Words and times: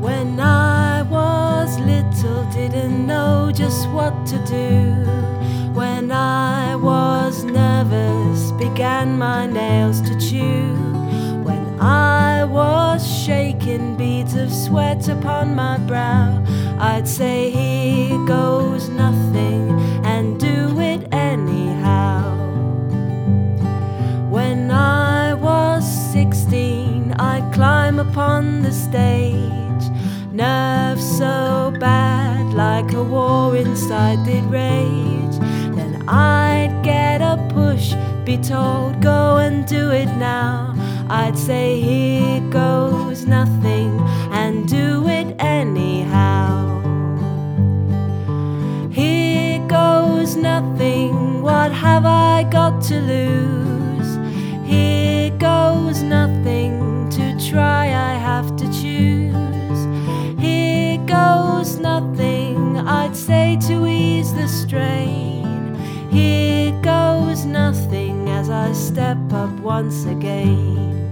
When 0.00 0.38
I 0.38 1.02
was 1.02 1.76
little, 1.80 2.44
didn't 2.52 3.04
know 3.04 3.50
just 3.52 3.88
what 3.88 4.14
to 4.26 4.38
do. 4.46 4.94
When 5.72 6.12
I 6.12 6.76
was 6.76 7.42
nervous, 7.42 8.52
began 8.52 9.18
my 9.18 9.46
nails 9.46 10.00
to 10.02 10.16
chew. 10.20 10.76
When 11.42 11.80
I 11.80 12.44
was 12.44 13.04
shaking, 13.24 13.96
beads 13.96 14.34
of 14.36 14.52
sweat 14.52 15.08
upon 15.08 15.56
my 15.56 15.78
brow, 15.78 16.44
I'd 16.78 17.08
say, 17.08 17.50
Here 17.50 17.69
the 28.62 28.72
stage. 28.72 29.84
Nerves 30.32 31.04
so 31.18 31.72
bad, 31.78 32.52
like 32.54 32.92
a 32.92 33.02
war 33.02 33.56
inside 33.56 34.24
did 34.24 34.44
rage. 34.44 35.36
Then 35.76 36.08
I'd 36.08 36.80
get 36.82 37.20
a 37.20 37.36
push, 37.52 37.94
be 38.24 38.36
told, 38.38 39.00
Go 39.00 39.38
and 39.38 39.66
do 39.66 39.90
it 39.90 40.10
now. 40.16 40.74
I'd 41.08 41.36
say, 41.36 41.80
Here 41.80 42.40
goes 42.50 43.26
nothing, 43.26 43.98
and 44.32 44.68
do 44.68 45.08
it 45.08 45.34
anyhow. 45.40 46.70
Here 48.90 49.58
goes 49.66 50.36
nothing, 50.36 51.42
what 51.42 51.72
have 51.72 52.04
I 52.04 52.44
got 52.44 52.82
to 52.88 53.00
lose? 53.00 54.10
Here 54.66 55.30
goes 55.38 56.02
nothing, 56.02 56.59
Say 63.12 63.58
to 63.68 63.86
ease 63.86 64.32
the 64.32 64.48
strain. 64.48 65.74
Here 66.10 66.72
goes 66.80 67.44
nothing 67.44 68.28
as 68.28 68.48
I 68.48 68.72
step 68.72 69.18
up 69.32 69.50
once 69.60 70.04
again. 70.04 71.10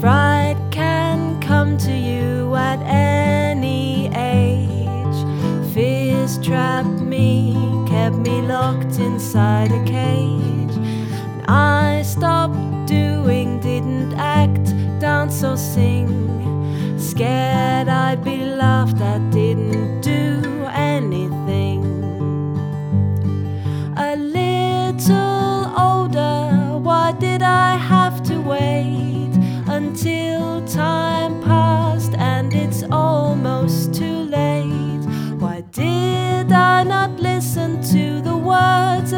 Fright 0.00 0.56
can 0.70 1.40
come 1.40 1.76
to 1.78 1.92
you 1.92 2.54
at 2.54 2.80
any 2.82 4.08
age. 4.14 5.74
Fears 5.74 6.38
trapped 6.38 7.00
me, 7.00 7.54
kept 7.88 8.16
me 8.16 8.42
locked 8.42 8.98
inside 8.98 9.72
a 9.72 9.84
cage. 9.84 10.57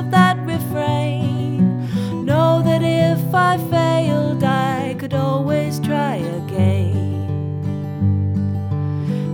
Of 0.00 0.10
that 0.10 0.38
refrain? 0.46 2.24
Know 2.24 2.62
that 2.62 2.82
if 2.82 3.34
I 3.34 3.58
failed, 3.70 4.42
I 4.42 4.96
could 4.98 5.12
always 5.12 5.78
try 5.78 6.16
again. 6.40 7.28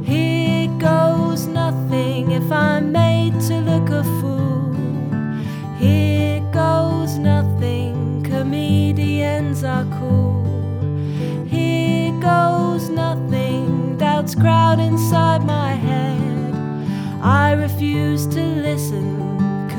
Here 0.05 0.69
goes 0.79 1.47
nothing 1.47 2.33
if 2.33 2.51
I'm 2.51 2.91
made 2.91 3.41
to 3.43 3.61
look 3.61 3.89
a 3.91 4.03
fool. 4.19 4.75
Here 5.79 6.41
goes 6.53 7.17
nothing, 7.17 8.25
comedians 8.25 9.63
are 9.63 9.87
cool. 10.01 10.43
Here 11.47 12.13
goes 12.21 12.89
nothing, 12.89 13.99
doubts 13.99 14.35
crowd 14.35 14.81
inside 14.81 15.45
my 15.45 15.75
head. 15.75 16.55
I 17.23 17.53
refuse 17.53 18.27
to 18.29 18.43
listen, 18.69 19.36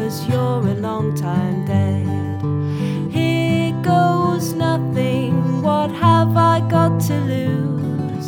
cause 0.07 0.25
you're 0.29 0.65
a 0.65 0.75
long 0.75 1.13
time 1.15 1.65
dead. 1.65 2.07
Here 3.11 3.73
goes 3.81 4.53
nothing, 4.53 5.61
what 5.61 5.91
have 5.91 6.37
I 6.37 6.61
got 6.69 7.01
to 7.07 7.15
lose? 7.33 8.27